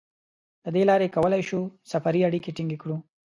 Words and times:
له 0.63 0.69
دې 0.75 0.83
لارې 0.89 1.13
کولای 1.15 1.41
شو 1.49 1.59
سفري 1.91 2.21
اړیکې 2.27 2.51
ټینګې 2.55 2.77
کړو. 2.81 2.97